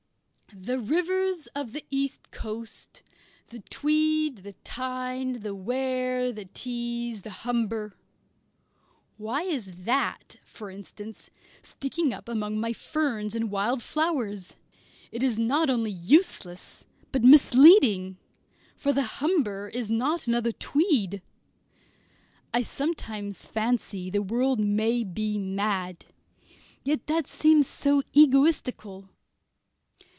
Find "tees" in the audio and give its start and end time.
6.43-7.21